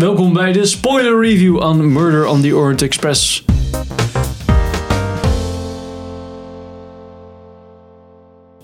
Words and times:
Welkom 0.00 0.32
bij 0.32 0.52
de 0.52 0.66
spoiler 0.66 1.20
review 1.20 1.62
aan 1.62 1.92
Murder 1.92 2.26
on 2.26 2.40
the 2.42 2.54
Orient 2.56 2.82
Express. 2.82 3.44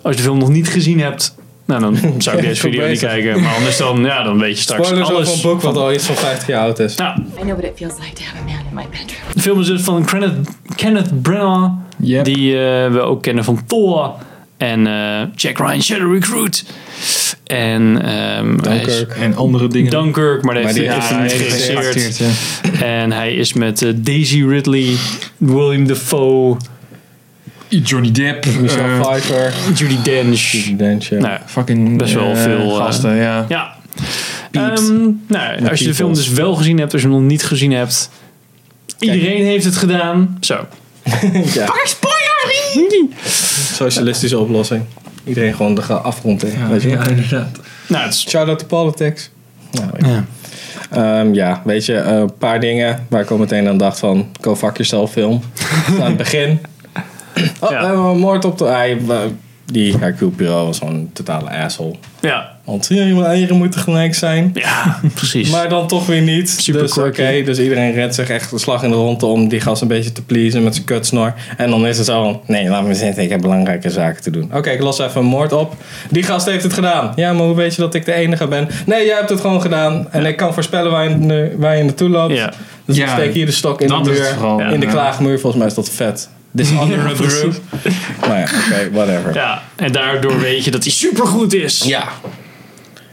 Als 0.02 0.14
je 0.14 0.16
de 0.16 0.22
film 0.22 0.38
nog 0.38 0.48
niet 0.48 0.68
gezien 0.68 1.00
hebt, 1.00 1.34
nou 1.64 1.80
dan 1.80 1.96
zou 2.22 2.36
ik 2.36 2.42
deze 2.44 2.60
video 2.60 2.88
niet 2.88 2.98
kijken. 2.98 3.40
Maar 3.42 3.54
anders 3.54 3.76
dan, 3.76 4.04
ja, 4.04 4.22
dan 4.22 4.38
weet 4.38 4.56
je 4.56 4.62
straks 4.62 4.86
Spoilers 4.86 5.10
over 5.10 5.22
alles. 5.24 5.42
een 5.42 5.50
boek 5.50 5.60
wat 5.60 5.76
al 5.76 5.92
iets 5.92 6.04
van 6.06 6.14
50 6.16 6.46
jaar 6.46 6.60
oud 6.60 6.78
is. 6.78 6.94
Nou, 6.94 7.20
I 7.20 7.40
know 7.40 7.58
what 7.58 7.64
it 7.64 7.72
feels 7.76 7.94
like 7.98 8.12
to 8.12 8.22
have 8.22 8.36
a 8.36 8.44
man 8.44 8.60
in 8.70 8.74
my 8.74 8.86
bedroom. 8.90 9.32
de 9.34 9.40
film 9.40 9.60
is 9.60 9.66
dus 9.66 9.82
van 9.82 10.04
Kenneth, 10.04 10.48
Kenneth 10.76 11.22
Branagh, 11.22 11.72
Yep. 11.98 12.24
die 12.24 12.52
eh, 12.52 12.92
we 12.92 13.00
ook 13.00 13.22
kennen 13.22 13.44
van 13.44 13.66
Thor 13.66 14.12
en 14.56 14.86
eh, 14.86 15.22
Jack 15.34 15.58
Ryan 15.58 15.82
Shadow 15.82 16.12
Recruit. 16.14 16.64
En 17.46 18.02
ehm, 18.02 18.74
is-. 18.88 19.06
En 19.06 19.34
andere 19.34 19.68
dingen. 19.68 19.90
Dunkirk, 19.90 20.42
maar 20.42 20.54
Maar 20.54 20.62
heeft 20.62 20.74
die 20.74 20.90
hij 20.90 21.28
heeft 21.28 21.64
hij 21.64 21.76
geregisseerd. 21.76 22.16
ja. 22.16 22.82
En 22.82 23.12
hij 23.12 23.34
is 23.34 23.52
met 23.52 23.82
eh, 23.82 23.92
Daisy 23.96 24.44
Ridley, 24.44 24.96
William 25.36 25.86
Dafoe, 25.86 26.56
Johnny 27.68 28.10
Depp. 28.10 28.46
Michelle 28.60 28.88
eh, 28.88 29.00
Pfeiffer. 29.00 29.54
Judy 29.74 30.02
Dench. 30.02 30.76
Dench, 30.76 31.08
ja. 31.08 31.18
Nou, 31.18 31.32
ja. 31.32 31.42
fucking 31.46 31.98
Best 31.98 32.14
wel 32.14 32.32
eh, 32.32 32.42
veel, 32.42 32.70
gasten, 32.70 33.14
ja. 33.14 33.46
ja. 33.48 33.76
Ehm, 34.50 35.10
nou, 35.28 35.68
als 35.68 35.78
je 35.78 35.86
de 35.86 35.94
film 35.94 36.14
dus 36.14 36.28
wel 36.28 36.54
gezien 36.54 36.78
hebt, 36.78 36.92
als 36.92 37.02
je 37.02 37.08
hem 37.08 37.16
nog 37.16 37.26
niet 37.26 37.44
gezien 37.44 37.72
hebt. 37.72 38.10
Iedereen 38.98 39.44
heeft 39.44 39.64
het 39.64 39.76
gedaan. 39.76 40.36
Zo. 40.40 40.66
ja. 41.54 41.74
Socialistische 43.74 44.38
oplossing. 44.38 44.82
Iedereen 45.26 45.54
gewoon 45.54 45.74
de 45.74 45.82
afgrond 45.92 46.44
in. 46.44 46.58
Ja, 46.58 46.68
weet 46.68 46.82
je? 46.82 46.88
ja, 46.88 47.06
inderdaad. 47.06 47.58
Nou, 47.88 48.04
het 48.04 48.14
is, 48.14 48.28
Shout 48.28 48.48
out 48.48 48.58
to 48.58 48.66
politics. 48.66 49.30
Nou, 49.72 49.86
weet 49.92 50.04
je. 50.06 50.10
ja. 50.10 50.24
Ehm, 50.90 51.34
ja, 51.34 51.62
weet 51.64 51.86
je, 51.86 51.96
eh, 51.96 52.16
een 52.16 52.36
paar 52.38 52.60
dingen 52.60 53.06
waar 53.08 53.22
ik 53.22 53.30
al 53.30 53.36
meteen 53.38 53.68
aan 53.68 53.76
dacht 53.78 53.98
van, 53.98 54.26
go 54.40 54.56
fuck 54.56 54.72
yourself 54.76 55.12
film. 55.12 55.42
Aan 56.00 56.06
het 56.06 56.16
begin. 56.16 56.60
Oh, 57.60 57.70
Ja. 57.70 57.80
we 57.80 57.86
hebben 57.86 58.04
een 58.04 58.18
moord 58.18 58.44
op 58.44 58.58
de... 58.58 58.64
die 59.72 59.96
Hercule 59.96 60.30
Poirot 60.30 60.66
was 60.66 60.78
gewoon 60.78 60.94
een 60.94 61.10
totale 61.12 61.50
asshole. 61.50 61.94
ja. 62.20 62.54
Want 62.64 62.86
ja, 62.88 63.04
je 63.04 63.24
eieren 63.24 63.56
moeten 63.56 63.80
gelijk 63.80 64.14
zijn. 64.14 64.50
Ja, 64.54 65.00
precies. 65.14 65.50
Maar 65.54 65.68
dan 65.68 65.86
toch 65.86 66.06
weer 66.06 66.22
niet. 66.22 66.50
Super 66.50 66.80
dus 66.80 66.98
oké, 66.98 67.42
dus 67.44 67.58
iedereen 67.58 67.92
redt 67.92 68.14
zich 68.14 68.28
echt 68.28 68.50
de 68.50 68.58
slag 68.58 68.82
in 68.82 68.90
de 68.90 68.96
ronde 68.96 69.26
om 69.26 69.48
die 69.48 69.60
gast 69.60 69.82
een 69.82 69.88
beetje 69.88 70.12
te 70.12 70.22
pleasen 70.22 70.62
met 70.62 70.74
zijn 70.74 70.86
kutsnor. 70.86 71.34
En 71.56 71.70
dan 71.70 71.86
is 71.86 71.96
het 71.96 72.06
zo 72.06 72.22
van, 72.22 72.40
nee, 72.46 72.68
laat 72.68 72.84
me 72.84 72.94
zitten, 72.94 73.22
ik 73.22 73.30
heb 73.30 73.40
belangrijke 73.40 73.90
zaken 73.90 74.22
te 74.22 74.30
doen. 74.30 74.50
Oké, 74.54 74.70
ik 74.70 74.80
los 74.82 74.98
even 74.98 75.20
een 75.20 75.26
moord 75.26 75.52
op. 75.52 75.74
Die 76.10 76.22
gast 76.22 76.46
heeft 76.46 76.62
het 76.62 76.72
gedaan. 76.72 77.12
Ja, 77.16 77.32
maar 77.32 77.46
hoe 77.46 77.54
weet 77.56 77.74
je 77.74 77.80
dat 77.80 77.94
ik 77.94 78.04
de 78.04 78.12
enige 78.12 78.46
ben? 78.48 78.68
Nee, 78.86 79.06
jij 79.06 79.16
hebt 79.16 79.28
het 79.30 79.40
gewoon 79.40 79.60
gedaan. 79.60 80.06
En 80.10 80.24
ik 80.26 80.36
kan 80.36 80.54
voorspellen 80.54 80.90
waar 80.90 81.08
je, 81.10 81.54
waar 81.58 81.76
je 81.76 81.82
naartoe 81.84 82.08
loopt. 82.08 82.34
ja. 82.34 82.52
Dus 82.84 82.98
ik 82.98 83.08
steek 83.08 83.34
hier 83.34 83.46
de 83.46 83.52
stok 83.52 83.80
in 83.80 83.88
de 83.88 83.92
dat 83.92 84.06
is 84.06 84.18
muur. 84.40 84.72
in 84.72 84.80
de 84.80 84.86
klaagmuur, 84.86 85.38
volgens 85.40 85.56
mij 85.56 85.66
is 85.66 85.74
dat 85.74 85.90
vet. 85.90 86.28
Dishonor 86.56 86.98
Ja, 87.04 87.10
of 87.10 87.16
the 87.18 87.40
room. 87.40 87.54
Nou 88.20 88.38
ja, 88.38 88.42
oké, 88.44 88.90
whatever. 88.92 89.34
ja, 89.34 89.62
en 89.76 89.92
daardoor 89.92 90.40
weet 90.40 90.64
je 90.64 90.70
dat 90.70 90.82
hij 90.82 90.92
supergoed 90.92 91.54
is. 91.54 91.82
Ja. 91.84 92.08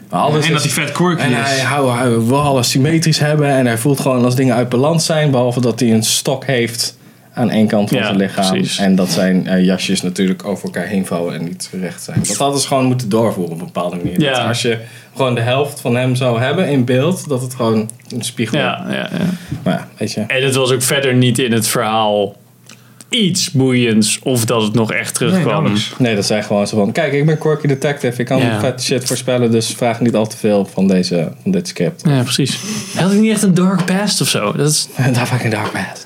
Alles 0.10 0.46
en 0.48 0.54
dat 0.54 0.62
hij 0.62 0.72
vet 0.72 0.92
quirky 0.92 1.22
En 1.22 1.30
is. 1.32 1.36
hij, 1.38 1.58
hij, 1.60 1.84
hij 1.84 2.10
wil 2.20 2.42
alles 2.42 2.70
symmetrisch 2.70 3.20
hebben. 3.20 3.48
En 3.50 3.66
hij 3.66 3.78
voelt 3.78 4.00
gewoon 4.00 4.24
als 4.26 4.36
dingen 4.36 4.56
uit 4.56 4.70
balans 4.70 5.06
zijn. 5.06 5.32
Behalve 5.32 5.62
dat 5.62 5.80
hij 5.80 5.92
een 5.94 6.04
stok 6.04 6.46
heeft 6.46 6.98
aan 7.34 7.50
één 7.50 7.68
kant 7.68 7.90
van 7.90 7.98
Ja, 7.98 8.04
zijn 8.06 8.18
lichaam. 8.18 8.50
precies. 8.52 8.78
En 8.78 8.96
dat 8.96 9.10
zijn 9.12 9.48
eh, 9.48 9.64
jasjes 9.66 10.02
natuurlijk 10.02 10.46
over 10.46 10.64
elkaar 10.66 10.86
heen 10.86 11.06
vouwen 11.06 11.34
en 11.36 11.44
niet 11.44 11.70
recht 11.82 12.04
zijn. 12.04 12.24
Dat 12.28 12.38
hadden 12.38 12.60
ze 12.62 12.68
gewoon 12.68 12.86
moeten 12.86 13.10
doorvoeren 13.10 13.54
op 13.54 13.60
een 13.60 13.66
bepaalde 13.66 13.96
manier. 13.96 14.20
Ja. 14.22 14.32
Dat 14.34 14.48
als 14.48 14.62
je 14.62 14.78
gewoon 15.16 15.36
de 15.36 15.42
helft 15.42 15.80
van 15.80 15.96
hem 15.96 16.16
zou 16.16 16.40
hebben 16.42 16.68
in 16.70 16.86
beeld. 16.86 17.30
Dat 17.30 17.42
het 17.42 17.54
gewoon 17.56 17.90
een 18.10 18.24
spiegel 18.24 18.58
Ja, 18.58 18.86
ja, 18.90 18.94
ja. 18.96 19.10
Maar 19.64 19.74
ja, 19.74 19.88
weet 19.98 20.12
je. 20.12 20.22
En 20.22 20.44
het 20.44 20.56
was 20.56 20.72
ook 20.72 20.82
verder 20.82 21.14
niet 21.14 21.40
in 21.40 21.52
het 21.52 21.68
verhaal 21.68 22.36
iets 23.14 23.52
boeiends 23.52 24.19
of 24.23 24.45
dat 24.45 24.61
het 24.61 24.73
nog 24.73 24.92
echt 24.92 25.19
Nee, 25.19 25.30
terugkwam. 25.30 25.52
nauwelijks. 25.53 25.92
Nee, 25.97 26.16
dat 26.16 26.25
zijn 26.25 26.44
gewoon 26.44 26.68
zo 26.68 26.78
van... 26.78 26.91
Kijk, 26.91 27.13
ik 27.13 27.25
ben 27.25 27.38
quirky 27.38 27.68
detective. 27.68 28.19
Ik 28.22 28.25
kan 28.25 28.40
Ja. 28.40 28.59
vet 28.59 28.84
shit 28.84 29.06
voorspellen. 29.06 29.51
Dus 29.51 29.68
vraag 29.78 30.00
niet 30.00 30.16
al 30.16 30.28
te 30.28 30.38
veel 30.38 30.66
van, 30.74 30.88
deze, 30.88 31.31
van 31.41 31.52
dit 31.52 31.68
script. 31.68 32.02
ja, 32.07 32.22
precies. 32.22 32.59
Had 32.96 33.09
hij 33.12 33.19
niet 33.19 33.31
echt 33.31 33.41
een 33.44 33.53
dark 33.53 33.85
past 33.85 34.22
of 34.22 34.28
zo? 34.28 34.52
Dat 34.52 34.69
is, 34.69 34.88
Daar 35.13 35.25
fucking 35.25 35.53
dark 35.53 35.72
bad. 35.72 36.06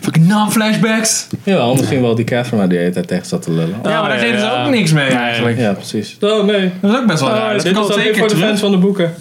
Fucking 0.00 0.26
non-flashbacks. 0.28 1.26
Jawel, 1.42 1.74
misschien 1.74 2.00
wel 2.00 2.14
die 2.14 2.24
Catherine 2.24 2.56
waar 2.56 2.68
die 2.68 2.76
de 2.76 2.82
hele 2.82 2.94
tijd 2.94 3.08
tegen 3.08 3.26
zat 3.26 3.42
te 3.42 3.50
lullen. 3.50 3.76
Ja, 3.82 4.00
maar 4.00 4.08
daar 4.08 4.16
ja, 4.18 4.20
deden 4.24 4.40
ze 4.40 4.46
ja. 4.46 4.64
ook 4.64 4.70
niks 4.70 4.92
mee 4.92 5.08
Nee. 5.08 5.16
eigenlijk. 5.18 5.58
Ja, 5.58 5.72
precies. 5.72 6.16
Oh 6.20 6.44
nee. 6.44 6.70
Dat 6.80 6.90
is 6.92 6.96
ook 6.98 7.06
best 7.06 7.20
wel 7.20 7.28
Ah, 7.30 7.36
raar. 7.36 7.54
Dat 7.54 7.62
dit 7.62 7.76
is 7.76 7.94
keer 8.02 8.16
voor 8.16 8.28
de 8.28 8.36
fans 8.36 8.60
van 8.60 8.70
de 8.70 8.76
boeken. 8.76 9.14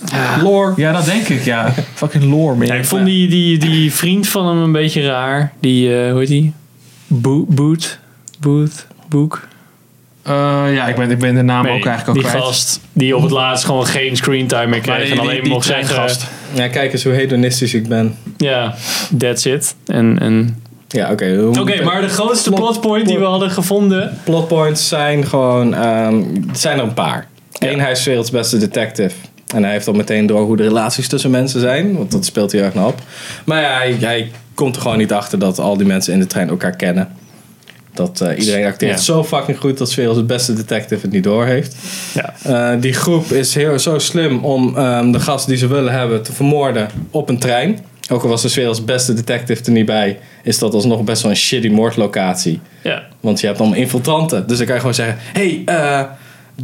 Lore. 0.43 0.73
Ja, 0.75 0.91
dat 0.91 1.05
denk 1.05 1.27
ik, 1.27 1.43
ja. 1.43 1.73
Fucking 1.93 2.23
lore, 2.23 2.55
man. 2.55 2.67
Ja, 2.67 2.73
ik 2.73 2.85
vond 2.85 3.05
die, 3.05 3.27
die, 3.29 3.57
die 3.57 3.93
vriend 3.93 4.27
van 4.27 4.47
hem 4.47 4.57
een 4.63 4.71
beetje 4.71 5.05
raar. 5.05 5.51
Die, 5.59 5.95
eh, 6.03 6.09
hoe 6.11 6.19
heet 6.19 6.27
die? 6.27 6.53
Bo 7.07 7.45
Boot? 7.49 7.99
Boot? 8.39 8.87
Boek? 9.09 9.47
Eh, 10.23 10.33
ja, 10.73 10.87
ik 10.87 10.95
ben, 10.95 11.11
ik 11.11 11.19
ben 11.19 11.35
de 11.35 11.41
naam 11.41 11.63
Nee, 11.63 11.77
ook 11.77 11.85
eigenlijk 11.85 12.07
al 12.07 12.13
die 12.13 12.23
kwijt. 12.31 12.43
gast 12.45 12.79
die 12.93 13.15
op 13.15 13.21
het 13.21 13.31
laatst 13.31 13.65
gewoon 13.65 13.85
geen 13.85 14.15
screentime 14.17 14.67
meer 14.67 14.79
kreeg. 14.79 15.03
die- 15.03 15.11
En 15.11 15.19
alleen 15.19 15.33
die- 15.33 15.41
die 15.43 15.51
mocht 15.51 15.65
zeggen, 15.65 15.85
treingast. 15.87 16.25
Ja, 16.53 16.67
kijk 16.67 16.93
eens 16.93 17.03
hoe 17.03 17.13
hedonistisch 17.13 17.73
ik 17.73 17.87
ben. 17.87 18.15
ja, 18.37 18.75
that's 19.17 19.45
it. 19.45 19.75
En, 19.85 20.19
en... 20.19 20.61
Ja, 20.87 21.11
oké. 21.11 21.51
Oké, 21.59 21.83
maar 21.83 22.01
de 22.01 22.07
grootste 22.09 22.49
Plot- 22.49 22.61
plotpoint 22.61 23.07
die 23.07 23.17
we 23.17 23.25
hadden 23.25 23.51
gevonden. 23.51 24.17
Plotpoints 24.23 24.87
zijn 24.87 25.25
gewoon... 25.25 25.73
ehm, 25.73 26.15
er 26.49 26.55
zijn 26.55 26.77
er 26.77 26.83
een 26.83 26.93
paar. 26.93 27.27
Eén, 27.59 27.79
hij 27.79 27.91
is 27.91 28.03
werelds 28.03 28.31
beste 28.31 28.57
detective. 28.57 29.15
En 29.55 29.63
hij 29.63 29.71
heeft 29.71 29.87
al 29.87 29.93
meteen 29.93 30.25
door 30.25 30.41
hoe 30.41 30.57
de 30.57 30.63
relaties 30.63 31.07
tussen 31.07 31.31
mensen 31.31 31.59
zijn. 31.59 31.97
Want 31.97 32.11
dat 32.11 32.25
speelt 32.25 32.51
hij 32.51 32.61
erg 32.61 32.73
naar 32.73 32.85
op. 32.87 32.99
Maar 33.45 33.61
ja, 33.61 33.75
hij, 33.77 33.95
hij 33.99 34.31
komt 34.57 34.75
er 34.75 34.81
gewoon 34.81 34.97
niet 34.97 35.13
achter 35.13 35.39
dat 35.39 35.59
al 35.59 35.77
die 35.77 35.87
mensen 35.87 36.13
in 36.13 36.19
de 36.19 36.25
trein 36.25 36.49
elkaar 36.49 36.75
kennen. 36.75 37.07
Dat 37.93 38.21
eh, 38.21 38.39
iedereen 38.39 38.65
acteert 38.65 38.97
Ja. 38.97 39.03
zo 39.03 39.23
fucking 39.23 39.57
goed 39.57 39.77
dat 39.77 39.89
's 39.89 39.95
werelds 39.95 40.25
beste 40.25 40.53
detective 40.53 41.01
het 41.01 41.11
niet 41.11 41.23
door 41.23 41.45
heeft. 41.45 41.75
Ja. 42.13 42.33
Eh, 42.73 42.81
die 42.81 42.93
groep 42.93 43.31
is 43.31 43.55
heel, 43.55 43.79
zo 43.79 43.99
slim 43.99 44.45
om 44.45 44.77
ehm, 44.77 45.11
de 45.11 45.19
gast 45.19 45.47
die 45.47 45.57
ze 45.57 45.67
willen 45.67 45.93
hebben 45.93 46.23
te 46.23 46.33
vermoorden 46.33 46.87
op 47.11 47.29
een 47.29 47.39
trein. 47.39 47.79
Ook 48.11 48.23
al 48.23 48.29
was 48.29 48.41
de 48.41 48.47
's 48.49 48.55
werelds 48.55 48.85
beste 48.85 49.13
detective 49.13 49.63
er 49.63 49.71
niet 49.71 49.85
bij, 49.85 50.19
is 50.43 50.59
dat 50.59 50.73
alsnog 50.73 51.03
best 51.03 51.21
wel 51.21 51.31
een 51.31 51.37
shitty 51.37 51.69
moordlocatie. 51.69 52.59
Ja. 52.83 53.03
Want 53.19 53.39
je 53.39 53.47
hebt 53.47 53.59
allemaal 53.59 53.77
infiltranten. 53.77 54.47
Dus 54.47 54.57
dan 54.57 54.65
kan 54.65 54.75
je 54.75 54.81
gewoon 54.81 54.95
zeggen: 54.95 55.17
hey, 55.33 55.61
eh, 55.65 56.01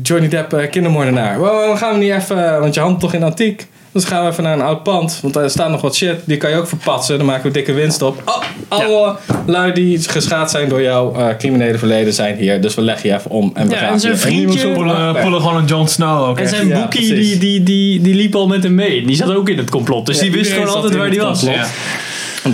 Johnny 0.02 0.28
Depp, 0.28 0.54
eh, 0.54 0.70
kindermoordenaar. 0.70 1.38
Wow, 1.40 1.68
dan 1.68 1.78
gaan 1.78 1.94
we 1.94 2.04
niet 2.06 2.14
even, 2.14 2.60
want 2.60 2.74
je 2.74 2.80
handelt 2.80 3.02
toch 3.02 3.14
in 3.14 3.24
antiek. 3.24 3.68
Dus 3.92 4.04
gaan 4.06 4.24
we 4.26 4.32
even 4.32 4.44
naar 4.44 4.54
een 4.54 4.62
oud 4.62 4.84
pand. 4.84 5.20
Want 5.22 5.34
daar 5.34 5.50
staat 5.50 5.70
nog 5.70 5.82
wat 5.82 5.96
shit. 5.96 6.16
Die 6.26 6.38
kan 6.38 6.50
je 6.50 6.56
ook 6.58 6.68
verpatsen. 6.68 7.18
Dan 7.18 7.26
maken 7.26 7.44
we 7.44 7.52
dikke 7.52 7.74
winst 7.74 8.02
op. 8.02 8.22
Oh, 8.26 8.44
alle 8.68 9.16
lui 9.46 9.72
die 9.74 10.00
geschaad 10.00 10.52
zijn 10.52 10.70
door 10.70 10.82
jouw 10.82 11.16
eh, 11.16 11.28
criminele 11.38 11.78
verleden 11.78 12.14
zijn 12.14 12.36
hier. 12.38 12.62
Dus 12.62 12.76
we 12.76 12.82
leggen 12.82 13.10
je 13.10 13.16
even 13.16 13.32
om. 13.32 13.52
En 13.54 13.68
we 13.68 13.74
Ja, 13.74 13.80
gaan 13.80 13.94
en 13.94 14.00
zijn 14.00 14.14
je- 14.14 14.20
vriendje- 14.20 14.40
niemand 14.40 14.60
zo 14.60 14.74
Pullen, 15.22 15.42
gewoon 15.42 15.56
een 15.58 15.66
Jon 15.66 15.88
Snow 15.88 16.30
ook. 16.30 16.40
En 16.40 16.48
zijn 16.48 16.68
Ja, 16.68 16.80
boekie, 16.82 17.08
precies. 17.08 17.30
die, 17.30 17.40
die, 17.40 17.64
die, 17.64 18.02
die 18.02 18.16
liep 18.16 18.36
al 18.36 18.48
met 18.48 18.64
hem 18.64 18.76
mee. 18.76 19.06
Die 19.06 19.16
zat 19.16 19.36
ook 19.36 19.50
in 19.50 19.58
het 19.58 19.70
complot. 19.70 20.06
Dus 20.06 20.16
Ja, 20.16 20.22
die 20.22 20.32
wist 20.32 20.52
gewoon 20.52 20.70
altijd 20.70 20.96
waar 20.96 21.10
die 21.10 21.20
was. 21.22 21.46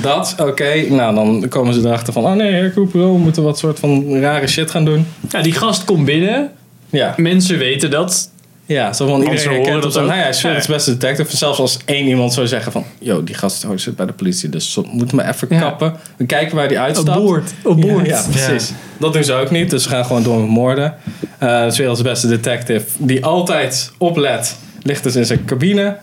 Dat, 0.02 0.36
oké. 0.42 0.74
Nou, 0.90 1.16
dan 1.16 1.46
komen 1.50 1.74
ze 1.74 1.80
erachter 1.80 2.14
van... 2.14 2.24
Oh 2.26 2.34
nee, 2.34 2.52
Hercule 2.52 2.86
Poirot, 2.88 3.14
we 3.14 3.20
moeten 3.22 3.44
wat 3.44 3.58
soort 3.58 3.80
van 3.80 4.20
rare 4.20 4.48
shit 4.48 4.72
gaan 4.72 4.86
doen. 4.86 5.08
Ja, 5.30 5.42
die 5.42 5.54
gast 5.54 5.84
komt 5.86 6.06
binnen. 6.06 6.52
Ja, 6.90 7.14
Mensen 7.18 7.58
weten 7.58 7.92
dat. 7.92 8.30
ja 8.66 8.94
zo 8.94 9.08
van 9.08 9.20
iedereen 9.22 9.40
horen 9.48 9.62
herkent 9.62 9.84
dat 9.84 9.98
ook. 9.98 10.08
Nou 10.08 10.18
ja, 10.20 10.32
hij 10.42 10.56
is 10.58 10.68
beste 10.68 10.98
detective. 10.98 11.38
Zelfs 11.38 11.60
als 11.60 11.78
één 11.86 12.08
iemand 12.08 12.34
zou 12.34 12.48
zeggen 12.48 12.72
van... 12.72 12.86
Yo, 13.00 13.24
die 13.24 13.36
gast 13.36 13.66
oh, 13.66 13.72
zit 13.76 13.96
bij 13.96 14.06
de 14.06 14.14
politie, 14.14 14.50
dus 14.50 14.76
we 14.76 14.84
moeten 14.92 15.16
me 15.18 15.28
even 15.28 15.48
Ja. 15.50 15.60
kappen. 15.60 15.96
We 16.18 16.26
kijken 16.26 16.56
waar 16.56 16.68
die 16.68 16.80
uitstapt. 16.80 17.18
Op 17.18 17.24
boord. 17.24 17.52
Op 17.64 17.82
boord. 17.82 18.06
Ja, 18.06 18.16
ja, 18.18 18.24
precies. 18.32 18.72
Dat 19.00 19.14
doen 19.14 19.24
ze 19.24 19.34
ook 19.34 19.52
niet, 19.52 19.70
dus 19.70 19.84
ze 19.84 19.90
gaan 19.90 20.06
gewoon 20.06 20.24
door 20.24 20.40
met 20.40 20.50
moorden. 20.50 20.96
De 21.40 21.74
werelds 21.78 22.02
beste 22.02 22.28
detective, 22.28 22.86
die 22.98 23.26
altijd 23.26 23.92
oplet, 23.98 24.56
ligt 24.82 25.04
dus 25.04 25.16
in 25.16 25.26
zijn 25.26 25.46
cabine. 25.46 25.98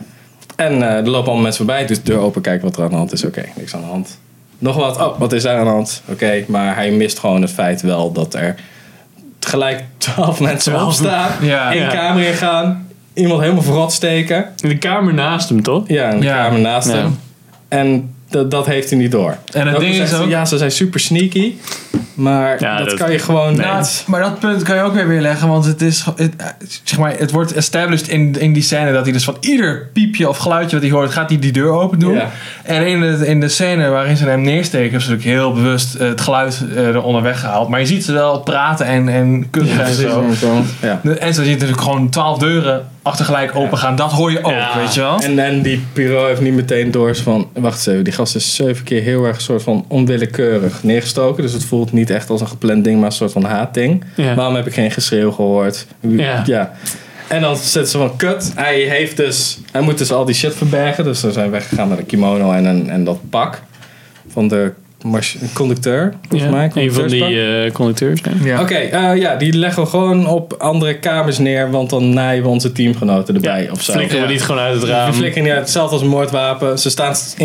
En 0.56 0.72
eh, 0.82 0.88
er 0.96 1.02
lopen 1.08 1.24
allemaal 1.26 1.34
mensen 1.42 1.64
voorbij, 1.64 1.86
dus 1.86 1.96
de 1.96 2.02
deur 2.12 2.18
open, 2.18 2.42
kijken 2.42 2.64
wat 2.68 2.76
er 2.76 2.82
aan 2.84 2.90
de 2.90 2.96
hand 2.96 3.12
is. 3.12 3.24
Oké, 3.24 3.44
niks 3.56 3.74
aan 3.74 3.80
de 3.80 3.86
hand. 3.86 4.18
Nog 4.58 4.76
wat, 4.76 4.96
oh, 4.96 5.18
wat 5.18 5.32
is 5.32 5.42
daar 5.42 5.58
aan 5.58 5.64
de 5.64 5.70
hand? 5.70 6.02
Oké, 6.08 6.44
maar 6.48 6.74
hij 6.74 6.90
mist 6.90 7.18
gewoon 7.18 7.42
het 7.42 7.50
feit 7.50 7.80
wel 7.82 8.12
dat 8.12 8.34
er 8.34 8.54
gelijk 9.46 9.84
twaalf 9.98 10.40
mensen 10.40 10.72
Twaalf. 10.72 10.86
opstaan, 10.88 11.30
Ja. 11.40 11.72
één 11.72 11.82
Ja. 11.82 11.88
kamer 11.88 12.26
ingaan, 12.26 12.88
iemand 13.14 13.40
helemaal 13.40 13.62
verrot 13.62 13.92
steken. 13.92 14.46
In 14.62 14.68
de 14.68 14.78
kamer 14.78 15.14
naast 15.14 15.48
hem, 15.48 15.62
toch? 15.62 15.88
Ja, 15.88 16.10
in 16.10 16.20
de 16.20 16.26
Ja. 16.26 16.42
kamer 16.44 16.60
naast 16.60 16.88
Ja. 16.88 16.94
hem. 16.94 17.18
En 17.68 18.14
dat, 18.30 18.50
dat 18.50 18.66
heeft 18.66 18.90
hij 18.90 18.98
niet 18.98 19.10
door. 19.10 19.36
En 19.52 19.66
het 19.68 19.80
ding 19.80 19.94
is 19.94 20.14
ook- 20.14 20.28
Ja, 20.28 20.44
ze 20.44 20.58
zijn 20.58 20.70
super 20.70 21.00
sneaky. 21.00 21.52
Maar 22.16 22.60
Ja, 22.60 22.78
dat, 22.78 22.88
dat- 22.88 22.98
kan 22.98 23.12
je 23.12 23.18
gewoon 23.18 23.56
Nou, 23.56 23.78
niet. 23.78 24.04
maar 24.06 24.20
dat 24.20 24.38
punt 24.38 24.62
kan 24.62 24.76
je 24.76 24.82
ook 24.82 24.94
weer 24.94 25.08
weerleggen, 25.08 25.48
want 25.48 25.64
het 25.64 25.82
is, 25.82 26.04
het, 26.16 26.32
zeg 26.84 26.98
maar, 26.98 27.12
het 27.18 27.30
wordt 27.30 27.52
established 27.52 28.08
in, 28.08 28.40
in 28.40 28.52
die 28.52 28.62
scène 28.62 28.92
dat 28.92 29.04
hij 29.04 29.12
dus 29.12 29.24
van 29.24 29.36
ieder 29.40 29.88
piepje 29.92 30.28
of 30.28 30.36
geluidje 30.38 30.76
wat 30.76 30.84
hij 30.84 30.94
hoort, 30.94 31.10
gaat 31.12 31.28
hij 31.28 31.38
die 31.38 31.52
deur 31.52 31.70
open 31.70 31.98
doen. 31.98 32.14
Ja. 32.14 32.30
En 32.62 32.86
in 32.86 33.00
de, 33.00 33.26
in 33.26 33.40
de 33.40 33.48
scène 33.48 33.88
waarin 33.88 34.16
ze 34.16 34.24
hem 34.28 34.40
neersteken, 34.42 34.90
hebben 34.90 35.02
ze 35.08 35.10
natuurlijk 35.10 35.38
heel 35.38 35.52
bewust 35.52 35.94
eh, 35.94 36.08
het 36.08 36.20
geluid 36.20 36.64
eh, 36.74 36.86
eronder 36.86 37.22
weggehaald. 37.22 37.68
Maar 37.68 37.80
je 37.80 37.86
ziet 37.86 38.04
ze 38.04 38.12
wel 38.12 38.40
praten 38.40 38.86
en, 38.86 39.08
en 39.08 39.50
kuchen 39.50 39.84
en 39.84 39.94
zo. 39.94 40.24
En 41.18 41.34
zo 41.34 41.42
ziet 41.42 41.52
natuurlijk 41.52 41.80
gewoon 41.80 42.08
twaalf 42.10 42.38
deuren 42.38 42.86
achtergelijk 43.06 43.54
open 43.54 43.78
gaan. 43.78 43.96
Dat 43.96 44.12
hoor 44.12 44.32
je 44.32 44.38
ook, 44.42 44.52
Ja. 44.52 44.78
weet 44.78 44.94
je 44.94 45.00
wel? 45.00 45.18
En, 45.20 45.38
en 45.38 45.62
die 45.62 45.84
bureau 45.92 46.28
heeft 46.28 46.40
niet 46.40 46.54
meteen 46.54 46.90
door 46.90 47.16
van... 47.16 47.48
Wacht 47.52 47.76
eens 47.76 47.86
even, 47.86 48.04
die 48.04 48.12
gast 48.12 48.34
is 48.34 48.54
zeven 48.54 48.84
keer 48.84 49.02
heel 49.02 49.24
erg 49.24 49.40
soort 49.40 49.62
van 49.62 49.84
onwillekeurig 49.88 50.82
neergestoken. 50.82 51.42
Dus 51.42 51.52
het 51.52 51.64
voelt 51.64 51.92
niet 51.92 52.10
echt 52.10 52.30
als 52.30 52.40
een 52.40 52.48
gepland 52.48 52.84
ding, 52.84 52.96
maar 52.96 53.06
een 53.06 53.12
soort 53.12 53.32
van 53.32 53.44
haatding. 53.44 54.04
Ja. 54.16 54.34
Waarom 54.34 54.54
heb 54.54 54.66
ik 54.66 54.74
geen 54.74 54.90
geschreeuw 54.90 55.30
gehoord? 55.30 55.86
Ja. 56.44 56.72
En 57.28 57.40
dan 57.40 57.56
zitten 57.56 57.90
ze 57.90 57.98
van, 57.98 58.16
kut, 58.16 58.52
hij 58.54 58.80
heeft 58.80 59.16
dus... 59.16 59.58
Hij 59.72 59.80
moet 59.80 59.98
dus 59.98 60.12
al 60.12 60.24
die 60.24 60.34
shit 60.34 60.54
verbergen. 60.54 61.04
Dus 61.04 61.20
ze 61.20 61.32
zijn 61.32 61.50
weggegaan 61.50 61.88
met 61.88 61.98
een 61.98 62.06
kimono 62.06 62.52
en, 62.52 62.64
een, 62.64 62.90
en 62.90 63.04
dat 63.04 63.18
pak 63.30 63.62
van 64.32 64.48
de 64.48 64.72
conducteur, 65.52 66.12
volgens 66.28 66.50
mij. 66.50 66.70
een 66.74 66.92
van 66.92 67.08
die 67.08 67.42
eh, 67.64 67.72
conducteurs. 67.72 68.20
ja. 68.24 68.30
Ja. 68.44 68.60
Oké, 68.60 68.74
eh, 68.74 69.16
ja, 69.16 69.36
die 69.36 69.52
leggen 69.52 69.82
we 69.82 69.88
gewoon 69.88 70.26
op 70.26 70.52
andere 70.58 70.94
kamers 70.98 71.38
neer, 71.38 71.70
want 71.70 71.90
dan 71.90 72.14
naaien 72.14 72.42
we 72.42 72.48
onze 72.48 72.72
teamgenoten 72.72 73.34
erbij 73.34 73.68
of 73.70 73.82
zo. 73.82 73.92
Flikkeren 73.92 74.20
we 74.22 74.26
Ja. 74.26 74.32
niet 74.32 74.42
gewoon 74.42 74.60
uit 74.60 74.72
het 74.74 74.82
Die 74.82 74.90
raam. 74.90 75.12
flikkeren 75.12 75.42
niet 75.42 75.52
uit, 75.52 75.60
hetzelfde 75.62 75.92
als 75.92 76.02
een 76.02 76.08
moordwapen. 76.08 76.78
Ze 76.78 76.90
staan 76.90 77.14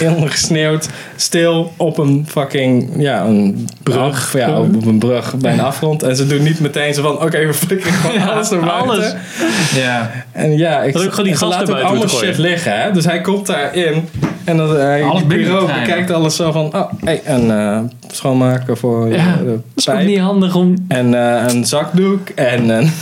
in 0.00 0.16
ongesneeuwd, 0.16 0.88
stil 1.16 1.72
op 1.76 1.98
een 1.98 2.26
fucking, 2.28 2.90
ja, 2.98 3.24
een 3.24 3.68
brug. 3.82 4.32
Ja, 4.36 4.60
op 4.60 4.86
een 4.86 4.98
brug 4.98 5.34
bij 5.36 5.52
een 5.52 5.60
afgrond. 5.60 6.02
En 6.02 6.16
ze 6.16 6.26
doen 6.26 6.42
niet 6.42 6.60
meteen 6.60 6.94
zo 6.94 7.02
van, 7.02 7.22
oké, 7.22 7.46
we 7.46 7.54
flikkeren 7.54 7.92
gewoon 7.92 8.28
alles 8.34 8.50
naar 8.50 8.60
buiten. 8.60 8.90
alles. 8.90 9.14
Ja. 9.76 10.10
En 10.32 10.56
ja, 10.58 10.82
ik 10.82 10.92
Had 10.94 11.02
ook 11.04 11.10
gewoon 11.10 11.24
die 11.26 11.36
gasten 11.36 11.66
buiten 11.66 11.88
allemaal 11.88 12.08
shit 12.08 12.18
gooien. 12.18 12.40
liggen, 12.40 12.80
hè. 12.80 12.92
Dus 12.92 13.04
hij 13.04 13.20
komt 13.20 13.46
daarin 13.46 14.08
en 14.44 14.56
dan, 14.56 14.76
hij, 14.76 15.02
Alles 15.02 15.18
die 15.18 15.26
binnen 15.28 15.46
bureau 15.48 15.80
bekijkt 15.80 16.10
alles 16.10 16.36
zo 16.36 16.52
van, 16.52 16.74
oh, 16.74 16.92
hey, 17.04 17.20
een 17.24 17.50
eh, 17.50 17.78
schoonmaker 18.10 18.76
voor 18.76 19.08
Ja, 19.08 19.16
ja, 19.16 19.36
de 19.36 19.44
Dat 19.44 19.60
is 19.74 19.88
ook 19.88 19.94
pijp. 19.94 20.08
niet 20.08 20.18
handig 20.18 20.54
om... 20.54 20.74
En 20.88 21.14
eh, 21.14 21.52
een 21.54 21.64
zakdoek 21.64 22.28
en 22.28 22.68
een... 22.68 22.92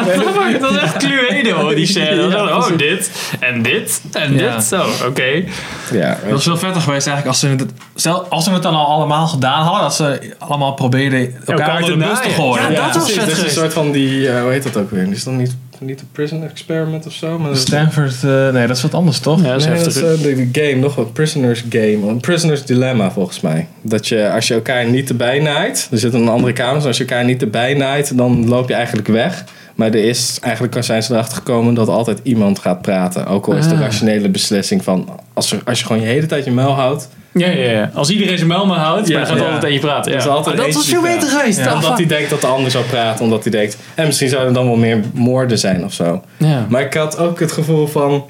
Dat 0.60 0.70
is 0.70 0.76
echt 0.76 0.96
Cluedo, 1.06 1.74
die 1.74 1.86
scène. 1.86 2.28
Ja, 2.28 2.44
oh, 2.44 2.66
precies. 2.66 2.76
dit 2.76 3.10
en 3.40 3.62
dit 3.62 4.00
en 4.12 4.34
Ja. 4.38 4.54
dit. 4.54 4.64
Zo, 4.64 4.84
oké. 5.06 5.44
ja, 5.92 6.18
Dat 6.28 6.38
is 6.38 6.46
wel 6.46 6.56
vettig 6.56 6.82
geweest 6.82 7.06
eigenlijk 7.06 7.26
als 7.26 7.38
ze 7.40 7.48
het, 7.48 7.72
stel, 7.94 8.26
als 8.28 8.44
ze 8.44 8.50
het 8.50 8.62
dan 8.62 8.74
al 8.74 8.86
allemaal 8.86 9.26
gedaan 9.26 9.62
hadden. 9.62 9.82
Dat 9.82 9.94
ze 9.94 10.34
allemaal 10.38 10.74
probeerden 10.74 11.34
elkaar, 11.46 11.82
te 11.82 11.90
de 11.90 11.96
bus 11.96 12.20
te 12.20 12.28
gooien. 12.28 12.72
Ja, 12.72 12.84
dat 12.86 12.94
was 12.94 13.12
vet 13.12 13.28
is 13.30 13.42
een 13.42 13.50
soort 13.50 13.72
van 13.72 13.92
die, 13.92 14.28
eh, 14.30 14.40
hoe 14.42 14.50
heet 14.50 14.62
dat 14.62 14.76
ook 14.76 14.90
weer? 14.90 15.10
Is 15.12 15.24
dat 15.24 15.34
niet, 15.34 15.56
niet 15.80 16.00
een 16.00 16.08
prison 16.12 16.44
experiment 16.44 17.06
of 17.06 17.12
zo? 17.12 17.38
Maar 17.38 17.56
Stanford, 17.56 18.24
eh, 18.24 18.48
nee, 18.52 18.66
dat 18.66 18.76
is 18.76 18.82
wat 18.82 18.94
anders 18.94 19.18
toch? 19.18 19.42
Ja, 19.42 19.52
dat 19.52 19.60
is 19.60 19.66
Nee, 19.66 19.76
dat 19.78 19.86
is 19.86 19.96
eh, 19.96 20.08
de, 20.22 20.48
de 20.50 20.60
game, 20.60 20.80
nog 20.80 20.94
wat 20.94 21.12
prisoners 21.12 21.64
game. 21.68 21.98
Een 22.06 22.20
prisoners 22.20 22.64
dilemma 22.64 23.10
volgens 23.10 23.40
mij. 23.40 23.66
Dat 23.82 24.08
je, 24.08 24.30
als 24.30 24.48
je 24.48 24.54
elkaar 24.54 24.86
niet 24.86 25.08
erbij 25.08 25.38
naait, 25.38 25.88
er 25.90 25.98
zit 25.98 26.14
een 26.14 26.28
andere 26.28 26.52
kamer, 26.52 26.74
dus 26.74 26.84
als 26.84 26.96
je 26.96 27.04
elkaar 27.04 27.24
niet 27.24 27.42
erbij 27.42 27.74
naait, 27.74 28.16
dan 28.18 28.48
loop 28.48 28.68
je 28.68 28.74
eigenlijk 28.74 29.08
weg. 29.08 29.44
Maar 29.74 29.88
er 29.88 30.04
is, 30.04 30.38
eigenlijk 30.40 30.76
zijn 30.84 31.02
ze 31.02 31.12
erachter 31.12 31.36
gekomen 31.36 31.74
dat 31.74 31.88
altijd 31.88 32.20
iemand 32.22 32.58
gaat 32.58 32.82
praten. 32.82 33.26
Ook 33.26 33.46
al 33.46 33.52
is 33.56 33.68
de 33.68 33.74
Ah. 33.74 33.80
rationele 33.80 34.28
beslissing 34.28 34.84
van, 34.84 35.08
als, 35.32 35.52
er, 35.52 35.60
als 35.64 35.78
je 35.80 35.86
gewoon 35.86 36.02
je 36.02 36.08
hele 36.08 36.26
tijd 36.26 36.44
je 36.44 36.50
muil 36.50 36.72
houdt, 36.72 37.08
Ja, 37.38 37.48
ja, 37.48 37.70
ja. 37.70 37.90
Als 37.94 38.10
iedereen 38.10 38.36
zijn 38.36 38.48
muil 38.48 38.66
maar 38.66 38.78
houdt, 38.78 39.08
Ja, 39.08 39.18
maar 39.18 39.26
dan 39.26 39.36
gaat 39.36 39.46
ja. 39.46 39.52
altijd 39.52 39.72
één 39.72 39.80
praten. 39.80 40.12
Ja. 40.12 40.18
Is 40.18 40.26
altijd 40.26 40.56
dat 40.56 40.74
was 40.74 40.88
veel 40.88 41.02
beter 41.02 41.28
geweest. 41.28 41.58
Ja, 41.58 41.74
omdat 41.74 41.96
hij 41.96 42.06
denkt 42.06 42.30
dat 42.30 42.40
de 42.40 42.46
ander 42.46 42.70
zou 42.70 42.84
praten. 42.84 43.24
Omdat 43.24 43.42
hij 43.42 43.52
denkt... 43.52 43.76
En 43.94 44.06
misschien 44.06 44.28
zouden 44.28 44.48
er 44.48 44.54
dan 44.54 44.66
wel 44.66 44.76
meer 44.76 45.00
moorden 45.12 45.58
zijn 45.58 45.84
of 45.84 45.92
zo. 45.92 46.22
Ja. 46.36 46.66
Maar 46.68 46.82
ik 46.82 46.94
had 46.94 47.18
ook 47.18 47.40
het 47.40 47.52
gevoel 47.52 47.86
van... 47.86 48.24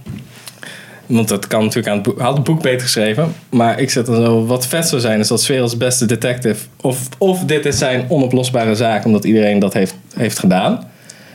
Want 1.06 1.28
dat 1.28 1.46
kan 1.46 1.60
natuurlijk 1.60 1.88
aan 1.88 1.94
het 1.94 2.02
boek... 2.02 2.16
Hij 2.16 2.26
had 2.26 2.36
het 2.36 2.44
boek 2.44 2.62
beter 2.62 2.80
geschreven. 2.80 3.34
Maar 3.48 3.80
ik 3.80 3.90
zet 3.90 4.08
er 4.08 4.14
zo... 4.14 4.46
Wat 4.46 4.66
vet 4.66 4.88
zou 4.88 5.00
zijn 5.00 5.20
is 5.20 5.28
dat 5.28 5.42
Sfeer 5.42 5.60
als 5.60 5.76
beste 5.76 6.06
detective... 6.06 6.64
Of, 6.80 6.98
of 7.18 7.44
dit 7.44 7.66
is 7.66 7.78
zijn 7.78 8.04
onoplosbare 8.08 8.74
zaak. 8.74 9.04
Omdat 9.04 9.24
iedereen 9.24 9.58
dat 9.58 9.72
heeft, 9.72 9.94
heeft 10.16 10.38
gedaan. 10.38 10.84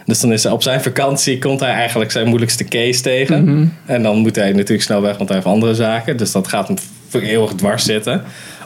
Dus 0.05 0.19
dan 0.19 0.31
is 0.33 0.43
hij 0.43 0.51
op 0.51 0.63
zijn 0.63 0.81
vakantie... 0.81 1.39
Komt 1.39 1.59
hij 1.59 1.71
eigenlijk 1.71 2.11
zijn 2.11 2.27
moeilijkste 2.27 2.63
case 2.63 3.01
tegen. 3.01 3.73
En 3.85 4.03
dan 4.03 4.17
moet 4.17 4.35
hij 4.35 4.51
natuurlijk 4.51 4.81
snel 4.81 5.01
weg. 5.01 5.17
Want 5.17 5.29
hij 5.29 5.37
heeft 5.37 5.49
andere 5.49 5.75
zaken. 5.75 6.17
Dus 6.17 6.31
dat 6.31 6.47
gaat 6.47 6.67
hem 6.67 6.77
eeuwig 7.19 7.51
dwars 7.51 7.83
zitten. 7.83 8.23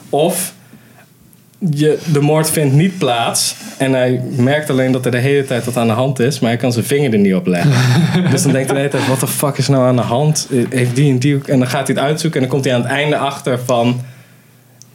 Of 0.10 0.54
je, 1.70 1.98
de 2.12 2.22
moord 2.22 2.52
vindt 2.52 2.74
niet 2.74 2.98
plaats. 2.98 3.56
En 3.78 3.94
hij 3.94 4.22
merkt 4.38 4.70
alleen 4.70 4.92
dat 4.92 5.06
er 5.06 5.12
de 5.12 5.18
hele 5.18 5.46
tijd 5.46 5.66
wat 5.66 5.78
aan 5.78 5.88
de 5.88 5.94
hand 5.94 6.20
is. 6.20 6.40
Maar 6.40 6.50
hij 6.50 6.60
kan 6.60 6.72
zijn 6.72 6.86
vinger 6.86 7.14
er 7.14 7.20
niet 7.20 7.36
op 7.36 7.48
leggen. 7.48 7.72
dus 8.32 8.44
dan 8.44 8.52
denkt 8.52 8.68
hij 8.72 8.76
de 8.76 8.88
hele 8.88 8.90
tijd, 8.90 9.08
wat 9.08 9.20
de 9.20 9.28
fuck 9.28 9.58
is 9.58 9.68
nou 9.68 9.88
aan 9.88 9.96
de 9.96 10.02
hand? 10.02 10.48
Heeft 10.70 10.96
die 10.96 11.12
en 11.12 11.20
die 11.20 11.36
ook... 11.36 11.48
En 11.48 11.60
dan 11.60 11.68
gaat 11.68 11.88
hij 11.88 11.96
het 11.96 12.06
uitzoeken. 12.06 12.42
En 12.42 12.48
dan 12.48 12.56
komt 12.56 12.66
hij 12.66 12.76
aan 12.76 12.82
het 12.82 12.92
einde 12.92 13.18
achter 13.18 13.60
van... 13.66 14.02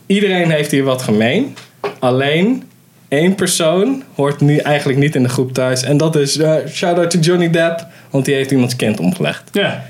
Iedereen 0.07 0.51
heeft 0.51 0.71
hier 0.71 0.85
wat 0.85 1.03
gemeen. 1.03 1.57
Alleen 1.99 2.63
één 3.09 3.35
persoon 3.35 4.03
hoort 4.15 4.41
nu 4.41 4.57
eigenlijk 4.57 4.99
niet 4.99 5.15
in 5.15 5.23
de 5.23 5.29
groep 5.29 5.53
thuis. 5.53 5.83
En 5.83 5.97
dat 5.97 6.17
is 6.17 6.39
eh, 6.39 6.55
shout-out 6.69 7.11
to 7.11 7.19
Johnny 7.19 7.51
Depp. 7.51 7.87
Want 8.11 8.25
die 8.25 8.35
heeft 8.35 8.51
iemands 8.51 8.77
kind 8.77 9.01
omgelegd. 9.01 9.49
Ja. 9.53 9.85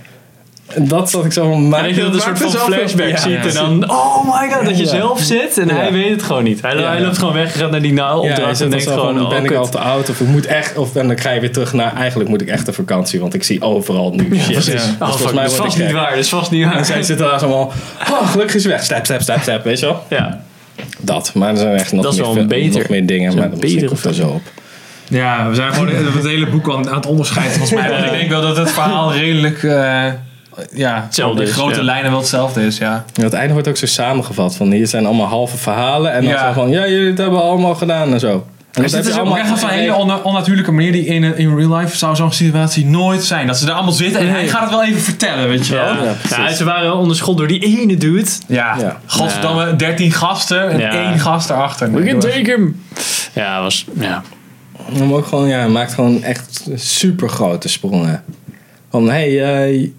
Dat 0.76 1.11
zat 1.11 1.25
ik 1.25 1.32
zo 1.32 1.50
van... 1.50 1.75
En 1.75 1.82
dat 1.84 1.94
je 1.94 2.00
dat 2.02 2.14
een 2.14 2.20
soort 2.20 2.38
van 2.38 2.50
flashback 2.50 3.19
ziet 3.19 3.46
en 3.46 3.55
dan, 3.55 3.90
oh 3.90 4.25
my 4.40 4.50
god, 4.52 4.64
dat 4.64 4.76
je 4.78 4.84
Ja. 4.84 4.88
zelf 4.90 5.20
zit 5.20 5.58
en 5.58 5.69
Ja. 5.69 5.75
hij 5.75 5.93
weet 5.93 6.11
het 6.11 6.22
gewoon 6.22 6.43
niet. 6.44 6.62
Hij, 6.62 6.76
Ja. 6.76 6.88
hij 6.90 7.00
loopt 7.00 7.19
gewoon 7.19 7.34
weg, 7.34 7.56
gaat 7.58 7.70
naar 7.70 7.82
die 7.82 7.93
na 7.93 8.02
Ja, 8.02 8.20
hij 8.20 8.31
opdracht 8.31 8.56
zit 8.56 8.64
en 8.64 8.70
dan 8.70 8.78
denkt 8.78 8.93
gewoon, 8.93 9.14
van, 9.14 9.22
oh, 9.25 9.28
ben 9.31 9.44
ik 9.44 9.52
al 9.52 9.69
te 9.69 9.78
oud 9.78 10.11
of 10.11 10.20
ik 10.20 10.26
moet 10.26 10.46
echt, 10.46 10.76
of 10.76 10.96
en 10.96 11.08
dan 11.08 11.19
ga 11.19 11.31
je 11.31 11.40
weer 11.40 11.52
terug 11.52 11.72
naar, 11.72 11.94
eigenlijk 11.96 12.28
moet 12.31 12.40
ik 12.40 12.49
echt 12.49 12.69
op 12.69 12.75
vakantie, 12.75 13.20
want 13.20 13.34
ik 13.34 13.43
zie 13.43 13.62
overal 13.62 14.11
nu 14.14 14.22
shit. 14.40 14.52
Precies. 14.52 14.64
Dus 14.64 14.82
Oh, 15.00 15.08
volgens 15.08 15.32
mij 15.32 15.43
dat 15.43 15.52
is 15.52 15.58
vast 15.58 15.76
ik 15.78 15.84
niet 15.84 15.93
waar, 15.93 16.11
dat 16.11 16.19
is 16.19 16.28
vast 16.28 16.50
niet 16.50 16.64
waar. 16.64 16.76
En 16.76 16.84
zij 16.84 17.02
zitten 17.02 17.26
daar 17.26 17.38
zo 17.38 17.44
allemaal, 17.46 17.72
oh 18.11 18.31
gelukkig 18.31 18.55
is 18.56 18.64
weg, 18.67 18.82
step, 18.84 19.05
step, 19.05 19.20
step, 19.20 19.38
step, 19.43 19.64
weet 19.64 19.78
je 19.81 19.87
wel? 19.87 20.02
Ja. 20.08 20.40
Dat, 20.99 21.31
maar 21.34 21.50
er 21.50 21.56
zijn 21.56 21.75
echt 21.76 21.93
nog, 21.93 22.02
Dat 22.02 22.12
is 22.12 22.19
meer, 22.19 22.26
wel 22.26 22.37
veel- 22.37 22.46
beter. 22.46 22.78
nog 22.81 22.88
meer 22.88 23.06
dingen, 23.06 23.25
Dat 23.25 23.34
is 23.34 23.40
maar 23.40 23.52
een 23.70 23.78
dat 23.81 23.88
komt 23.88 24.05
er 24.05 24.14
zo 24.14 24.28
op. 24.28 24.43
Ja, 25.08 25.49
we 25.49 25.55
zijn 25.55 25.72
gewoon 25.72 25.88
het 26.17 26.26
hele 26.26 26.46
boek 26.46 26.70
aan, 26.70 26.88
aan 26.88 26.94
het 26.96 27.06
onderscheiden 27.06 27.56
volgens 27.58 27.81
mij. 27.81 27.90
Want 27.90 28.05
ik 28.05 28.11
denk 28.11 28.28
wel 28.31 28.40
dat 28.43 28.56
het 28.56 28.70
verhaal 28.70 29.12
redelijk... 29.12 29.62
eh, 29.62 30.05
ja, 30.73 31.02
Hetzelfde 31.05 31.43
in 31.43 31.49
is, 31.49 31.55
grote 31.55 31.76
ja. 31.79 31.82
lijnen 31.85 32.11
wel 32.11 32.20
hetzelfde 32.20 32.67
is, 32.67 32.79
ja. 32.79 33.05
En 33.14 33.23
het 33.25 33.32
einde 33.32 33.52
wordt 33.52 33.69
ook 33.69 33.76
zo 33.76 33.87
samengevat, 33.87 34.56
van 34.56 34.70
hier 34.73 34.87
zijn 34.87 35.06
allemaal 35.06 35.26
halve 35.26 35.56
verhalen 35.56 36.12
en 36.12 36.23
dan 36.25 36.32
Ja. 36.32 36.47
zo 36.47 36.52
van, 36.61 36.70
ja 36.70 36.88
jullie 36.88 37.08
het 37.08 37.19
hebben 37.19 37.43
allemaal 37.43 37.75
gedaan 37.75 38.12
en 38.12 38.20
zo. 38.20 38.47
En 38.73 38.82
dat 38.82 38.91
dit 38.91 39.06
is 39.06 39.19
ook 39.19 39.37
echt 39.37 39.50
op 39.50 39.62
een 39.62 39.69
hele 39.69 39.94
on- 39.94 40.23
onnatuurlijke 40.25 40.73
manier 40.73 40.93
die 40.93 41.05
in, 41.05 41.25
in 41.37 41.56
real 41.56 41.76
life 41.76 41.97
zou 41.97 42.17
zo'n 42.17 42.32
situatie 42.32 42.87
nooit 42.87 43.25
zijn. 43.25 43.47
Dat 43.47 43.58
ze 43.58 43.64
daar 43.67 43.75
allemaal 43.75 43.93
zitten 43.93 44.20
en 44.20 44.29
hij 44.29 44.49
gaat 44.49 44.61
het 44.61 44.70
wel 44.70 44.85
even 44.85 45.00
vertellen, 45.00 45.49
weet 45.49 45.67
je 45.67 45.75
wel. 45.75 45.85
Ja. 45.94 46.14
Ja, 46.37 46.53
ze 46.53 46.64
waren 46.64 46.96
onder 46.96 47.17
schot 47.17 47.37
door 47.38 47.46
die 47.46 47.61
ene 47.81 47.96
dude. 47.96 48.31
Ja, 48.46 48.76
Ja. 48.79 49.00
godverdamme, 49.06 49.76
13 49.76 50.12
gasten 50.12 50.70
en 50.70 50.79
Ja. 50.79 50.91
één 51.11 51.19
gast 51.19 51.50
erachter. 51.50 51.93
We 51.93 52.03
can 52.05 52.14
dat 52.14 52.25
was- 52.25 52.32
take 52.35 52.50
him. 52.50 52.82
Ja, 53.32 53.62
was, 53.62 53.85
ja. 53.99 54.23
Maar 54.99 55.12
ook 55.17 55.26
gewoon, 55.26 55.49
ja, 55.49 55.58
hij 55.58 55.69
maakt 55.69 55.94
gewoon 55.94 56.23
echt 56.23 56.67
super 56.75 57.29
grote 57.29 57.69
sprongen. 57.69 58.23
Van, 58.91 59.11
hé, 59.11 59.37
hey, 59.38 59.93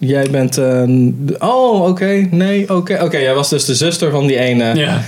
jij 0.00 0.26
bent... 0.30 0.54
de- 0.54 1.36
oh, 1.38 1.86
oké, 1.88 2.26
nee, 2.30 2.74
oké. 2.76 2.98
Oké, 3.02 3.18
jij 3.18 3.34
was 3.34 3.48
dus 3.48 3.64
de 3.64 3.74
zuster 3.74 4.10
van 4.10 4.26
die 4.26 4.38
ene. 4.38 4.74
ja. 4.74 5.00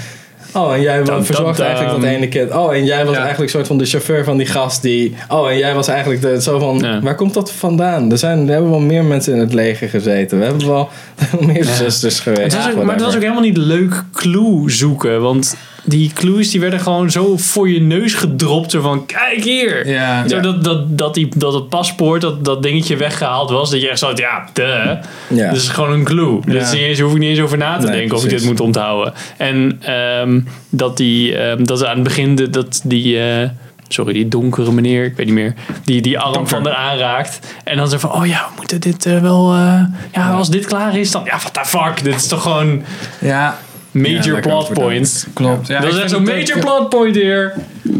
Oh, 0.54 0.74
en 0.74 0.80
jij 0.80 1.02
Tam, 1.02 1.24
verzorgde 1.24 1.62
eigenlijk 1.62 1.92
dat 1.94 2.02
tam. 2.04 2.10
ene 2.14 2.28
kind. 2.28 2.52
Oh, 2.54 2.74
en 2.74 2.84
jij 2.84 3.04
was 3.04 3.14
Ja. 3.14 3.20
eigenlijk 3.20 3.50
soort 3.50 3.66
van 3.66 3.78
de 3.78 3.84
chauffeur 3.84 4.24
van 4.24 4.36
die 4.36 4.46
gast 4.46 4.82
die... 4.82 5.14
Oh, 5.28 5.50
en 5.50 5.58
jij 5.58 5.74
was 5.74 5.88
eigenlijk 5.88 6.20
de, 6.22 6.42
zo 6.42 6.58
van... 6.58 6.78
Ja. 6.78 7.00
Waar 7.00 7.14
komt 7.14 7.34
dat 7.34 7.52
vandaan? 7.52 8.10
Er, 8.10 8.18
zijn, 8.18 8.46
er 8.46 8.52
hebben 8.52 8.70
wel 8.70 8.80
meer 8.80 9.04
mensen 9.04 9.32
in 9.34 9.38
het 9.40 9.52
leger 9.54 9.88
gezeten. 9.88 10.38
We 10.38 10.44
hebben 10.44 10.66
wel 10.66 10.88
meer 11.52 11.64
zusters 11.64 12.20
geweest. 12.20 12.56
Het 12.64 12.76
ook, 12.76 12.84
maar 12.84 12.94
het 12.94 13.04
was 13.04 13.14
ook 13.14 13.20
helemaal 13.20 13.42
niet 13.42 13.56
leuk 13.56 14.02
clue 14.12 14.70
zoeken. 14.70 15.20
Want 15.22 15.56
die 15.84 16.12
clues 16.12 16.50
die 16.50 16.60
werden 16.60 16.80
gewoon 16.80 17.10
zo 17.10 17.36
voor 17.36 17.70
je 17.70 17.80
neus 17.80 18.14
gedropt. 18.14 18.70
Zo 18.70 18.80
van, 18.80 19.06
kijk 19.06 19.44
hier. 19.44 19.88
Ja. 19.88 20.28
Zo 20.28 20.36
Ja. 20.36 20.42
dat, 20.42 20.64
dat, 20.64 20.98
dat, 20.98 21.14
die, 21.14 21.28
dat 21.36 21.52
het 21.54 21.68
paspoort, 21.68 22.20
dat, 22.20 22.44
dat 22.44 22.62
dingetje 22.62 22.96
weggehaald 22.96 23.50
was. 23.50 23.70
Dat 23.70 23.80
je 23.80 23.88
echt 23.88 23.98
zo, 23.98 24.12
ja, 24.14 24.44
duh. 24.52 24.66
Ja. 24.66 25.02
Dus 25.28 25.40
het 25.46 25.56
is 25.56 25.68
gewoon 25.68 25.92
een 25.92 26.04
clue. 26.04 26.40
Dus 26.46 26.62
is 26.62 26.72
niet 26.72 26.80
eens, 26.80 27.00
hoef 27.00 27.12
ik 27.12 27.18
niet 27.18 27.28
eens 27.30 27.40
over 27.40 27.58
na 27.58 27.78
te 27.78 27.86
Nee, 27.86 27.96
denken 27.96 28.16
of 28.16 28.24
ik 28.24 28.30
dit 28.30 28.44
moet 28.44 28.60
onthouden. 28.60 29.12
En 29.36 29.78
ehm, 29.82 30.40
dat 30.70 30.96
die, 30.96 31.36
ehm, 31.36 31.64
dat 31.64 31.84
aan 31.84 31.94
het 31.94 32.02
begin, 32.04 32.34
de, 32.34 32.50
dat 32.50 32.80
die... 32.84 33.18
eh, 33.18 33.48
Sorry, 33.88 34.12
die 34.12 34.28
donkere 34.28 34.72
meneer, 34.72 35.04
ik 35.04 35.16
weet 35.16 35.26
niet 35.26 35.34
meer. 35.34 35.54
Die 35.84 36.02
die 36.02 36.18
arm 36.18 36.48
van 36.48 36.66
er 36.66 36.74
aanraakt. 36.74 37.38
En 37.64 37.76
dan 37.76 37.88
zo 37.88 37.98
van, 37.98 38.12
oh 38.12 38.26
ja, 38.26 38.46
we 38.48 38.52
moeten 38.56 38.80
dit 38.80 39.06
eh, 39.06 39.18
wel... 39.20 39.52
eh, 39.54 39.80
ja, 40.12 40.30
als 40.30 40.50
dit 40.50 40.66
klaar 40.66 40.96
is, 40.98 41.10
dan... 41.10 41.24
Ja, 41.24 41.38
what 41.38 41.54
the 41.54 41.60
fuck? 41.64 42.04
Dit 42.04 42.14
is 42.14 42.26
toch 42.26 42.42
gewoon 42.42 42.82
Ja, 43.20 43.58
major 43.92 44.40
plot 44.40 44.72
points. 44.72 45.26
klopt. 45.32 45.66
Ja, 45.68 45.80
dat 45.80 45.92
is 45.92 45.98
echt 46.00 46.10
zo'n 46.10 46.22
major 46.22 46.58
plot 46.58 46.88
point 46.88 47.14
hier. 47.14 47.52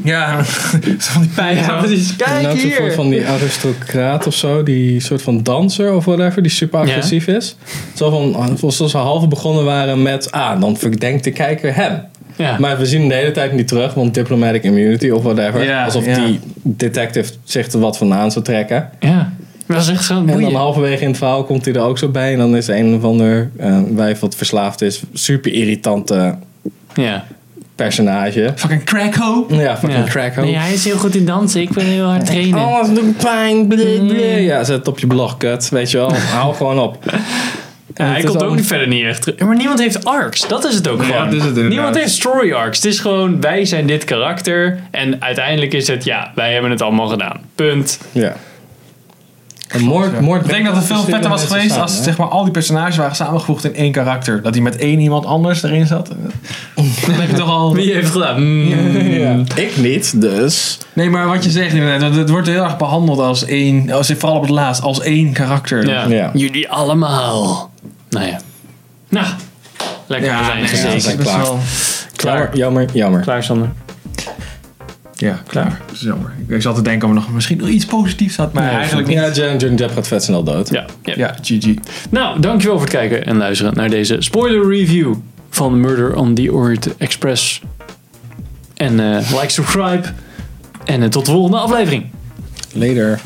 Ja, 0.05 0.43
zo 0.43 1.11
van 1.13 1.21
die 1.21 1.31
pijn. 1.35 1.57
Ja, 1.57 1.79
precies. 1.79 2.17
Kijk 2.17 2.43
zo'n 2.43 2.59
soort 2.71 2.79
hier. 2.79 2.93
van 2.93 3.11
die 3.11 3.27
aristocraat 3.27 4.27
of 4.27 4.35
zo, 4.35 4.63
die 4.63 5.01
soort 5.01 5.23
van 5.23 5.43
danser 5.43 5.95
of 5.95 6.05
whatever, 6.05 6.43
die 6.43 6.51
super 6.51 6.81
Ja. 6.87 6.91
agressief 6.91 7.27
is. 7.27 7.57
Zo 7.95 8.11
van, 8.11 8.57
alsof 8.63 8.91
ze 8.91 8.97
halve 8.97 9.27
begonnen 9.27 9.65
waren 9.65 10.03
met, 10.03 10.31
ah, 10.33 10.61
dan 10.61 10.77
verdenkt 10.77 11.25
de 11.25 11.31
kijker 11.33 11.75
hem. 11.75 12.01
Ja. 12.37 12.57
Maar 12.59 12.79
we 12.79 12.87
zien 12.87 13.01
hem 13.01 13.09
de 13.09 13.15
hele 13.15 13.31
tijd 13.31 13.53
niet 13.53 13.69
terug, 13.69 13.95
want 13.95 14.15
diplomatic 14.15 14.63
immunity 14.63 15.09
of 15.11 15.23
whatever. 15.23 15.65
Ja, 15.65 15.85
alsof 15.85 16.05
ja. 16.07 16.25
die 16.25 16.41
detective 16.63 17.33
zich 17.45 17.73
er 17.73 17.79
wat 17.81 17.97
van 17.97 18.13
aan 18.15 18.31
zou 18.33 18.45
trekken. 18.45 18.91
ja. 19.01 19.32
Dat 19.73 19.83
is 19.83 19.89
echt 19.89 20.05
zo 20.05 20.17
En 20.27 20.41
dan 20.41 20.55
halverwege 20.55 21.03
in 21.03 21.09
het 21.09 21.17
verhaal 21.17 21.45
komt 21.45 21.65
hij 21.65 21.75
er 21.75 21.81
ook 21.81 21.99
zo 21.99 22.09
bij. 22.09 22.33
En 22.33 22.39
dan 22.39 22.57
is 22.57 22.69
een 22.69 22.95
of 22.95 23.05
ander 23.05 23.51
eh, 23.59 23.81
wijf 23.95 24.21
wat 24.21 24.35
verslaafd 24.35 24.81
is, 24.83 25.03
super 25.13 25.53
irritante 25.53 26.35
Ja. 26.95 27.25
personage. 27.77 28.53
Fucking 28.57 28.85
crackho. 28.85 29.47
Ja, 29.49 29.77
fucking 29.77 30.05
Ja. 30.05 30.11
crack 30.11 30.37
Nee, 30.37 30.57
hij 30.57 30.73
is 30.73 30.85
heel 30.85 30.97
goed 30.99 31.15
in 31.15 31.25
dansen. 31.25 31.61
Ik 31.61 31.71
ben 31.71 31.85
heel 31.85 32.05
hard 32.05 32.27
trainen. 32.27 32.59
Alles 32.65 32.89
doet 32.89 33.17
pijn, 33.17 33.67
bleh, 33.67 34.07
bleh. 34.07 34.45
Ja, 34.45 34.65
zet 34.65 34.77
het 34.77 34.89
op 34.89 34.99
je 34.99 35.07
blog, 35.07 35.37
kut. 35.37 35.69
Weet 35.69 35.91
je 35.91 35.97
wel, 35.97 36.13
hou 36.37 36.55
gewoon 36.55 36.79
op. 36.79 37.05
Ja, 37.95 38.05
hij 38.05 38.23
komt 38.23 38.43
ook 38.43 38.55
niet 38.57 38.67
verder 38.67 38.89
niet 38.89 39.05
echt 39.05 39.23
terug. 39.23 39.39
Maar 39.39 39.57
niemand 39.57 39.79
heeft 39.81 40.05
arcs. 40.05 40.49
Dat 40.49 40.65
is 40.65 40.75
het 40.75 40.89
ook 40.89 41.03
gewoon. 41.03 41.25
dat 41.31 41.35
is 41.35 41.45
het 41.45 41.69
niemand 41.69 41.97
heeft 41.99 42.13
story 42.13 42.53
arcs. 42.53 42.77
Het 42.77 42.87
is 42.87 42.99
gewoon, 42.99 43.41
wij 43.41 43.65
zijn 43.65 43.87
dit 43.87 44.05
karakter. 44.05 44.79
En 44.91 45.23
uiteindelijk 45.23 45.73
is 45.73 45.89
het, 45.89 46.05
ja, 46.05 46.33
wij 46.35 46.53
hebben 46.53 46.71
het 46.71 46.83
allemaal 46.83 47.07
gedaan. 47.07 47.41
Punt. 47.55 47.99
Ja. 48.13 48.37
Een 49.73 49.85
moord, 49.85 50.21
moord 50.21 50.45
Ik 50.45 50.51
denk 50.51 50.65
dat 50.65 50.77
het 50.77 50.85
veel 50.85 51.03
vetter 51.03 51.31
was 51.31 51.45
geweest 51.45 51.79
als 51.79 52.03
zeg 52.03 52.17
maar, 52.17 52.29
al 52.29 52.43
die 52.43 52.53
personages 52.53 52.97
waren 52.97 53.17
samengevoegd 53.17 53.65
in 53.65 53.75
één 53.75 53.93
karakter. 53.93 54.43
Dat 54.43 54.55
hij 54.55 54.63
met 54.63 54.77
één 54.77 54.99
iemand 54.99 55.27
anders 55.27 55.63
erin 55.63 55.87
zat. 55.87 56.09
Dan 57.07 57.15
heb 57.15 57.31
je 57.31 57.37
toch 57.37 57.49
al... 57.49 57.75
Wie 57.75 57.93
heeft 57.93 58.05
het 58.05 58.13
gedaan? 58.13 58.41
Mm. 58.43 58.69
Ja. 59.11 59.37
Ik 59.55 59.77
niet, 59.77 60.21
dus. 60.21 60.79
Nee, 60.93 61.11
maar 61.11 61.27
wat 61.27 61.45
je 61.45 61.51
zegt 61.51 61.75
inderdaad, 61.75 62.01
dat 62.01 62.15
het 62.15 62.31
wordt 62.31 62.47
heel 62.47 62.65
erg 62.65 62.77
behandeld 62.77 63.19
als 63.19 63.45
één, 63.45 63.91
als, 63.91 64.13
vooral 64.19 64.37
op 64.37 64.43
het 64.43 64.51
laatst, 64.51 64.83
als 64.83 65.01
één 65.01 65.33
karakter. 65.33 65.87
Ja. 65.87 66.07
Ja. 66.07 66.31
Jullie 66.35 66.69
allemaal. 66.69 67.71
Nou 68.11 68.27
ja. 68.27 68.41
Nou, 69.09 69.27
lekker 70.07 70.31
Ja, 70.31 70.39
we 70.39 70.45
zijn 70.45 70.67
gezeten. 70.67 71.19
klaar. 71.19 71.47
Klaar. 72.17 72.39
Jammer, 72.39 72.57
jammer, 72.57 72.89
jammer. 72.93 73.21
Klaar, 73.21 73.43
Sander. 73.43 73.69
Ja, 75.23 75.43
klaar. 75.47 75.81
Dat 75.87 75.95
is 75.95 76.01
jammer. 76.01 76.33
Ik 76.47 76.63
zat 76.63 76.75
te 76.75 76.83
denken 76.83 77.09
of 77.09 77.15
er 77.15 77.21
nog 77.21 77.33
misschien 77.33 77.59
nog 77.59 77.69
iets 77.69 77.85
positiefs 77.85 78.37
had, 78.37 78.53
maar 78.53 78.65
Nee, 78.65 78.73
eigenlijk 78.73 79.09
niet. 79.09 79.17
Ja, 79.17 79.33
Johnny 79.33 79.77
Depp 79.77 79.93
gaat 79.93 80.09
vet 80.09 80.23
snel 80.23 80.43
dood. 80.43 80.71
Ja, 80.71 80.87
ja. 81.03 81.15
Ja, 81.17 81.37
GG. 81.43 81.75
Nou, 82.11 82.41
dankjewel 82.41 82.77
voor 82.77 82.87
het 82.87 82.97
kijken 82.97 83.27
en 83.27 83.37
luisteren 83.37 83.75
naar 83.75 83.91
deze 83.91 84.17
spoiler 84.19 84.69
review 84.69 85.15
van 85.51 85.81
Murder 85.81 86.15
on 86.15 86.35
the 86.35 86.53
Orient 86.53 86.97
Express. 86.97 87.63
En 88.75 89.01
eh, 89.01 89.31
like, 89.31 89.49
subscribe. 89.49 90.09
En 90.85 91.03
eh, 91.03 91.09
tot 91.09 91.27
de 91.27 91.33
volgende 91.33 91.59
aflevering. 91.59 92.05
Later. 92.73 93.21